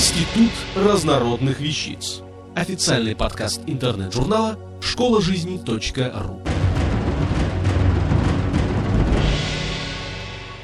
Институт 0.00 0.52
разнородных 0.74 1.60
вещиц. 1.60 2.22
Официальный 2.54 3.14
подкаст 3.14 3.60
интернет-журнала 3.66 4.58
школа 4.80 5.20
жизни 5.20 5.60
.ру. 5.62 6.40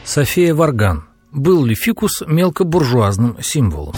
София 0.05 0.55
Варган. 0.55 1.05
Был 1.33 1.67
ли 1.67 1.75
фикус 1.75 2.23
мелкобуржуазным 2.27 3.37
символом? 3.43 3.95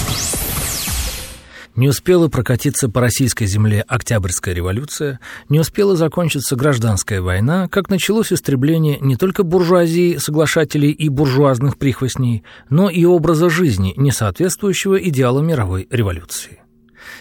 Не 1.79 1.89
успела 1.89 2.27
прокатиться 2.27 2.89
по 2.89 3.01
российской 3.01 3.47
земле 3.47 3.85
Октябрьская 3.87 4.53
революция, 4.53 5.21
не 5.49 5.61
успела 5.61 5.95
закончиться 5.95 6.57
гражданская 6.57 7.21
война, 7.21 7.69
как 7.69 7.89
началось 7.89 8.33
истребление 8.33 8.99
не 9.01 9.15
только 9.15 9.45
буржуазии, 9.45 10.17
соглашателей 10.17 10.91
и 10.91 11.09
буржуазных 11.09 11.79
прихвостней, 11.79 12.43
но 12.69 12.91
и 12.91 13.05
образа 13.05 13.49
жизни, 13.49 13.95
не 13.97 14.11
соответствующего 14.11 14.97
идеалу 14.97 15.41
мировой 15.41 15.87
революции. 15.89 16.59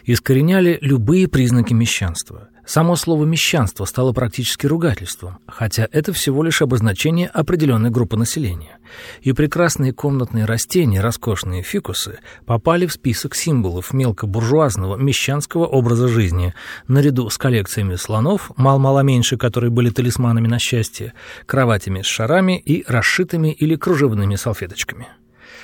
Искореняли 0.05 0.79
любые 0.81 1.27
признаки 1.27 1.73
мещанства– 1.73 2.49
Само 2.67 2.97
слово 2.97 3.23
«мещанство» 3.23 3.85
стало 3.85 4.11
практически 4.11 4.65
ругательством, 4.65 5.37
хотя 5.47 5.87
это 5.89 6.11
всего 6.11 6.43
лишь 6.43 6.61
обозначение 6.61 7.29
определенной 7.29 7.91
группы 7.91 8.17
населения. 8.17 8.77
И 9.21 9.31
прекрасные 9.31 9.93
комнатные 9.93 10.43
растения, 10.43 10.99
роскошные 10.99 11.63
фикусы, 11.63 12.19
попали 12.45 12.85
в 12.85 12.91
список 12.91 13.35
символов 13.35 13.93
мелкобуржуазного 13.93 14.97
мещанского 14.97 15.65
образа 15.65 16.09
жизни, 16.09 16.53
наряду 16.89 17.29
с 17.29 17.37
коллекциями 17.37 17.95
слонов, 17.95 18.51
мал-мало 18.57 18.99
меньше, 18.99 19.37
которые 19.37 19.71
были 19.71 19.89
талисманами 19.89 20.49
на 20.49 20.59
счастье, 20.59 21.13
кроватями 21.45 22.01
с 22.01 22.05
шарами 22.05 22.59
и 22.59 22.83
расшитыми 22.85 23.53
или 23.53 23.77
кружевными 23.77 24.35
салфеточками. 24.35 25.07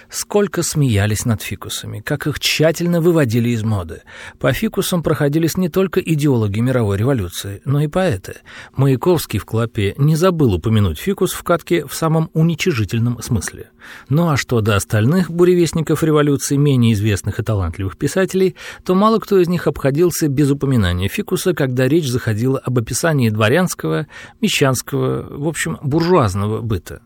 Сколько 0.10 0.64
смеялись 0.64 1.26
над 1.26 1.42
фикусами, 1.42 2.00
как 2.00 2.28
их 2.28 2.40
тщательно 2.40 3.02
выводили 3.02 3.50
из 3.50 3.64
моды. 3.64 4.02
По 4.40 4.54
фикусам 4.54 5.04
проходились 5.04 5.58
не 5.58 5.70
только 5.70 6.00
идеологи 6.00 6.60
мировой 6.60 6.98
революции, 6.98 7.62
но 7.66 7.82
и 7.82 7.88
поэты. 7.88 8.38
Маяковский 8.76 9.40
в 9.40 9.46
«Клопе» 9.46 9.96
не 9.98 10.16
забыл 10.16 10.54
упомянуть 10.54 11.00
фикус 11.00 11.34
в 11.34 11.44
катке 11.44 11.86
в 11.86 11.94
самом 11.94 12.30
уничижительном 12.34 13.22
смысле. 13.22 13.72
Ну 14.10 14.30
а 14.30 14.38
что 14.38 14.62
до 14.62 14.76
остальных 14.76 15.32
буревестников 15.32 16.04
революции, 16.04 16.56
менее 16.56 16.94
известных 16.94 17.40
и 17.40 17.44
талантливых 17.44 17.98
писателей, 17.98 18.56
то 18.84 18.96
мало 18.96 19.20
кто 19.20 19.40
из 19.40 19.48
них 19.48 19.68
обходился 19.68 20.28
без 20.28 20.52
упоминания 20.52 21.08
фикуса, 21.08 21.54
когда 21.54 21.88
речь 21.88 22.08
заходила 22.08 22.60
об 22.60 22.78
описании 22.78 23.30
дворянского, 23.30 24.08
мещанского, 24.42 25.38
в 25.38 25.48
общем, 25.48 25.78
буржуазного 25.82 26.62
быта. 26.62 27.02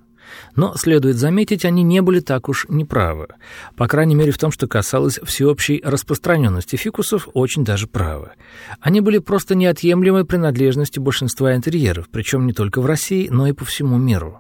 Но, 0.56 0.76
следует 0.76 1.18
заметить, 1.18 1.66
они 1.66 1.84
не 1.84 2.02
были 2.02 2.20
так 2.20 2.50
уж 2.50 2.66
неправы. 2.70 3.28
По 3.76 3.88
крайней 3.88 4.16
мере, 4.16 4.32
в 4.32 4.38
том, 4.38 4.52
что 4.52 4.68
касалось 4.68 5.20
всеобщей 5.24 5.82
распространенности 5.84 6.76
фикусов, 6.76 7.28
очень 7.34 7.64
даже 7.64 7.88
правы. 7.88 8.32
Они 8.80 9.02
были 9.02 9.20
просто 9.20 9.56
неотъемлемой 9.56 10.26
принадлежностью 10.26 11.04
большинства 11.04 11.56
интерьеров, 11.56 12.10
причем 12.10 12.46
не 12.46 12.54
только 12.54 12.82
в 12.82 12.86
России, 12.86 13.28
но 13.30 13.48
и 13.48 13.54
по 13.54 13.66
всему 13.66 13.98
миру. 13.98 14.40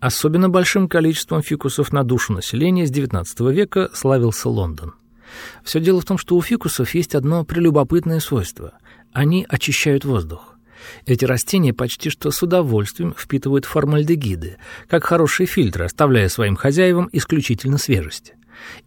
Особенно 0.00 0.48
большим 0.48 0.88
количеством 0.88 1.42
фикусов 1.42 1.92
на 1.92 2.02
душу 2.02 2.32
населения 2.32 2.86
с 2.86 2.90
XIX 2.90 3.24
века 3.52 3.90
славился 3.92 4.48
Лондон. 4.48 4.94
Все 5.62 5.78
дело 5.78 6.00
в 6.00 6.06
том, 6.06 6.16
что 6.16 6.36
у 6.36 6.40
фикусов 6.42 6.94
есть 6.94 7.14
одно 7.14 7.44
прелюбопытное 7.44 8.20
свойство– 8.20 8.72
они 9.12 9.46
очищают 9.48 10.04
воздух. 10.04 10.47
Эти 11.06 11.24
растения 11.24 11.72
почти 11.72 12.10
что 12.10 12.30
с 12.30 12.42
удовольствием 12.42 13.14
впитывают 13.16 13.64
формальдегиды, 13.64 14.56
как 14.88 15.04
хорошие 15.04 15.46
фильтры, 15.46 15.84
оставляя 15.84 16.28
своим 16.28 16.56
хозяевам 16.56 17.08
исключительно 17.12 17.78
свежесть. 17.78 18.34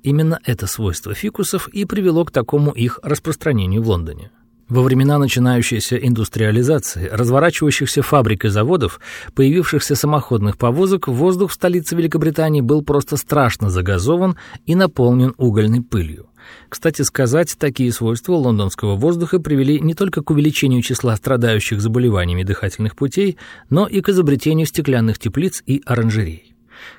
Именно 0.03 0.39
это 0.45 0.67
свойство 0.67 1.14
фикусов 1.14 1.67
и 1.69 1.86
привело 1.86 2.25
к 2.25 2.31
такому 2.31 2.72
их 2.72 3.00
распространению 3.03 3.81
в 3.81 3.88
Лондоне. 3.88 4.31
Во 4.72 4.84
времена 4.84 5.17
начинающейся 5.17 5.97
индустриализации, 5.97 7.09
разворачивающихся 7.12 8.01
фабрик 8.01 8.46
и 8.46 8.47
заводов, 8.47 9.01
появившихся 9.35 9.96
самоходных 9.96 10.57
повозок, 10.57 11.09
воздух 11.09 11.51
в 11.51 11.56
столице 11.56 11.94
Великобритании 11.97 12.62
был 12.62 12.81
просто 12.81 13.18
страшно 13.18 13.69
загазован 13.69 14.38
и 14.66 14.75
наполнен 14.75 15.34
угольной 15.38 15.81
пылью. 15.81 16.31
Кстати 16.69 17.02
сказать, 17.02 17.56
такие 17.57 17.91
свойства 17.91 18.34
лондонского 18.34 18.96
воздуха 18.96 19.40
привели 19.40 19.79
не 19.79 19.94
только 19.94 20.22
к 20.22 20.29
увеличению 20.29 20.81
числа 20.81 21.16
страдающих 21.16 21.81
заболеваниями 21.81 22.44
дыхательных 22.44 22.96
путей, 22.96 23.38
но 23.69 23.88
и 23.88 24.02
к 24.02 24.09
изобретению 24.09 24.66
стеклянных 24.66 25.19
теплиц 25.19 25.63
и 25.66 25.81
оранжерей. 25.85 26.53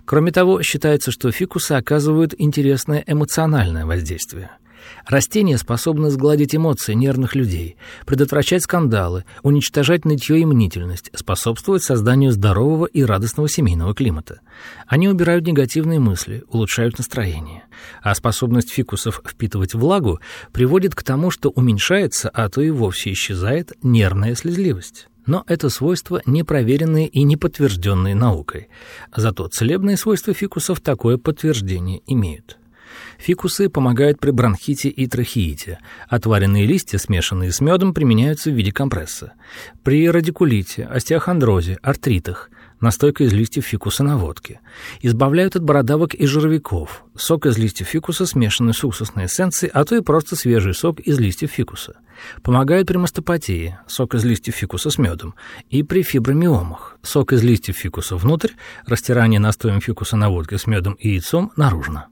Кроме 0.04 0.30
того, 0.30 0.62
считается, 0.62 1.10
что 1.10 1.32
фикусы 1.32 1.72
оказывают 1.72 2.34
интересное 2.38 3.02
эмоциональное 3.06 3.86
воздействие– 3.86 4.50
Растения 5.06 5.58
способны 5.58 6.10
сгладить 6.10 6.54
эмоции 6.54 6.94
нервных 6.94 7.34
людей, 7.34 7.76
предотвращать 8.06 8.62
скандалы, 8.62 9.24
уничтожать 9.42 10.04
нытье 10.04 10.40
и 10.40 10.44
мнительность, 10.44 11.10
способствовать 11.14 11.82
созданию 11.82 12.32
здорового 12.32 12.86
и 12.86 13.02
радостного 13.02 13.48
семейного 13.48 13.94
климата. 13.94 14.40
Они 14.86 15.08
убирают 15.08 15.46
негативные 15.46 15.98
мысли, 15.98 16.44
улучшают 16.48 16.98
настроение. 16.98 17.64
А 18.02 18.14
способность 18.14 18.70
фикусов 18.70 19.22
впитывать 19.26 19.74
влагу 19.74 20.20
приводит 20.52 20.94
к 20.94 21.02
тому, 21.02 21.30
что 21.30 21.50
уменьшается, 21.50 22.28
а 22.28 22.48
то 22.48 22.60
и 22.60 22.70
вовсе 22.70 23.12
исчезает 23.12 23.72
нервная 23.82 24.34
слезливость. 24.34 25.08
Но 25.26 25.44
это 25.46 25.68
свойства 25.68 26.20
не 26.26 26.42
проверенные 26.42 27.06
и 27.06 27.22
не 27.22 27.36
подтвержденные 27.36 28.14
наукой. 28.14 28.68
Зато 29.14 29.46
целебные 29.48 29.96
свойства 29.96 30.34
фикусов 30.34 30.80
такое 30.80 31.16
подтверждение 31.16 32.02
имеют. 32.06 32.58
Фикусы 33.22 33.68
помогают 33.68 34.18
при 34.18 34.32
бронхите 34.32 34.88
и 34.88 35.06
трахеите. 35.06 35.78
Отваренные 36.08 36.66
листья, 36.66 36.98
смешанные 36.98 37.52
с 37.52 37.60
медом, 37.60 37.94
применяются 37.94 38.50
в 38.50 38.54
виде 38.54 38.72
компресса. 38.72 39.34
При 39.84 40.10
радикулите, 40.10 40.84
остеохондрозе, 40.86 41.78
артритах 41.82 42.50
настойка 42.80 43.22
из 43.22 43.32
листьев 43.32 43.64
фикуса 43.64 44.02
на 44.02 44.18
водке. 44.18 44.58
Избавляют 45.02 45.54
от 45.54 45.62
бородавок 45.62 46.14
и 46.14 46.26
жировиков. 46.26 47.04
Сок 47.14 47.46
из 47.46 47.56
листьев 47.58 47.86
фикуса, 47.86 48.26
смешанный 48.26 48.74
с 48.74 48.82
уксусной 48.82 49.26
эссенцией, 49.26 49.70
а 49.72 49.84
то 49.84 49.94
и 49.94 50.00
просто 50.00 50.34
свежий 50.34 50.74
сок 50.74 50.98
из 50.98 51.20
листьев 51.20 51.52
фикуса. 51.52 51.98
Помогают 52.42 52.88
при 52.88 52.96
мастопатии, 52.96 53.78
сок 53.86 54.16
из 54.16 54.24
листьев 54.24 54.56
фикуса 54.56 54.90
с 54.90 54.98
медом, 54.98 55.36
и 55.70 55.84
при 55.84 56.02
фибромиомах, 56.02 56.98
сок 57.02 57.32
из 57.32 57.44
листьев 57.44 57.76
фикуса 57.76 58.16
внутрь, 58.16 58.50
растирание 58.84 59.38
настоем 59.38 59.80
фикуса 59.80 60.16
на 60.16 60.28
водке 60.28 60.58
с 60.58 60.66
медом 60.66 60.94
и 60.94 61.10
яйцом 61.10 61.52
наружно. 61.54 62.08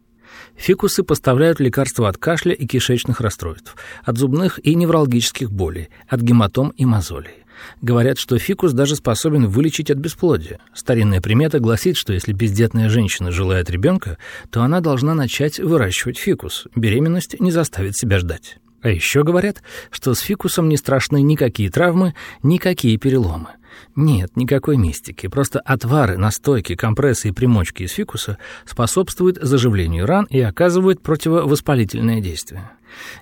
Фикусы 0.60 1.02
поставляют 1.02 1.58
лекарства 1.58 2.10
от 2.10 2.18
кашля 2.18 2.52
и 2.52 2.66
кишечных 2.66 3.22
расстройств, 3.22 3.76
от 4.04 4.18
зубных 4.18 4.60
и 4.62 4.74
неврологических 4.74 5.50
болей, 5.50 5.88
от 6.06 6.20
гематом 6.20 6.68
и 6.76 6.84
мозолей. 6.84 7.46
Говорят, 7.80 8.18
что 8.18 8.38
фикус 8.38 8.72
даже 8.72 8.94
способен 8.94 9.46
вылечить 9.46 9.90
от 9.90 9.96
бесплодия. 9.96 10.58
Старинная 10.74 11.22
примета 11.22 11.60
гласит, 11.60 11.96
что 11.96 12.12
если 12.12 12.34
бездетная 12.34 12.90
женщина 12.90 13.30
желает 13.30 13.70
ребенка, 13.70 14.18
то 14.50 14.60
она 14.62 14.80
должна 14.80 15.14
начать 15.14 15.58
выращивать 15.58 16.18
фикус. 16.18 16.66
Беременность 16.76 17.40
не 17.40 17.50
заставит 17.50 17.96
себя 17.96 18.18
ждать. 18.18 18.58
А 18.82 18.88
еще 18.88 19.24
говорят, 19.24 19.62
что 19.90 20.14
с 20.14 20.20
фикусом 20.20 20.68
не 20.68 20.76
страшны 20.76 21.22
никакие 21.22 21.70
травмы, 21.70 22.14
никакие 22.42 22.96
переломы. 22.96 23.48
Нет, 23.94 24.36
никакой 24.36 24.76
мистики. 24.76 25.26
Просто 25.26 25.60
отвары, 25.60 26.16
настойки, 26.16 26.74
компрессы 26.74 27.28
и 27.28 27.32
примочки 27.32 27.84
из 27.84 27.92
фикуса 27.92 28.38
способствуют 28.64 29.38
заживлению 29.40 30.06
ран 30.06 30.26
и 30.30 30.40
оказывают 30.40 31.02
противовоспалительное 31.02 32.20
действие. 32.20 32.70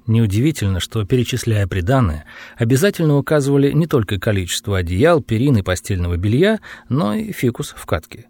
Неудивительно, 0.07 0.81
что, 0.81 1.05
перечисляя 1.05 1.67
приданное, 1.67 2.25
обязательно 2.57 3.17
указывали 3.17 3.73
не 3.73 3.87
только 3.87 4.19
количество 4.19 4.79
одеял, 4.79 5.23
перин 5.23 5.57
и 5.57 5.63
постельного 5.63 6.17
белья, 6.17 6.61
но 6.89 7.15
и 7.15 7.33
фикус 7.33 7.75
в 7.77 7.87
катке. 7.87 8.27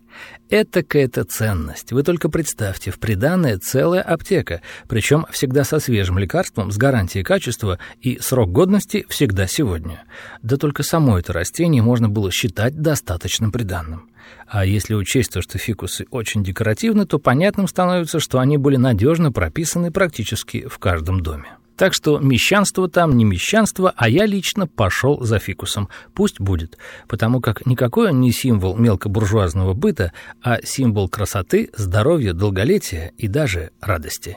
Это 0.51 0.83
какая-то 0.83 1.25
ценность. 1.25 1.93
Вы 1.93 2.03
только 2.03 2.31
представьте, 2.31 2.91
в 2.91 2.99
приданное 2.99 3.59
целая 3.59 4.01
аптека, 4.01 4.63
причем 4.89 5.27
всегда 5.31 5.63
со 5.65 5.79
свежим 5.79 6.19
лекарством, 6.19 6.73
с 6.73 6.77
гарантией 6.77 7.23
качества 7.23 7.79
и 8.01 8.19
срок 8.19 8.51
годности 8.51 9.05
всегда 9.09 9.47
сегодня. 9.47 10.05
Да 10.43 10.57
только 10.57 10.83
само 10.83 11.19
это 11.19 11.33
растение 11.33 11.83
можно 11.83 12.09
было 12.09 12.31
считать 12.31 12.81
достаточным 12.81 13.53
приданным. 13.53 14.09
А 14.47 14.65
если 14.65 14.95
учесть 14.95 15.33
то, 15.33 15.43
что 15.43 15.59
фикусы 15.59 16.07
очень 16.11 16.43
декоративны, 16.43 17.07
то 17.07 17.19
понятным 17.19 17.69
становится, 17.69 18.21
что 18.21 18.39
они 18.39 18.57
были 18.59 18.77
надежно 18.77 19.33
прописаны 19.33 19.91
практически 19.91 20.67
в 20.69 20.79
каждом 20.79 21.21
доме. 21.21 21.59
Так 21.79 21.95
что 21.95 22.19
мещанство 22.19 22.89
там 22.89 23.17
не 23.17 23.25
мещанство, 23.25 23.95
а 23.97 24.09
я 24.09 24.27
лично 24.27 24.67
пошел 24.67 25.23
за 25.23 25.39
фикусом. 25.39 25.89
Пусть 26.13 26.41
будет, 26.41 26.77
потому 27.07 27.41
как 27.41 27.67
никакой 27.67 28.11
он 28.11 28.21
не 28.21 28.33
символ 28.33 28.77
мелкобуржуазного 28.77 29.75
быта, 29.75 30.13
а 30.43 30.59
символ 30.65 31.09
красоты, 31.09 31.71
здоровья, 31.77 32.33
долголетия 32.33 33.13
и 33.17 33.29
даже 33.29 33.71
радости. 33.81 34.37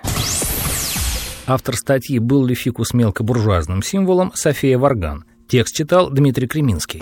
Автор 1.47 1.75
статьи 1.75 2.19
«Был 2.19 2.45
ли 2.45 2.53
фикус 2.53 2.93
мелкобуржуазным 2.93 3.81
символом» 3.81 4.31
София 4.35 4.77
Варган. 4.77 5.25
Текст 5.47 5.75
читал 5.75 6.11
Дмитрий 6.11 6.47
Креминский. 6.47 7.01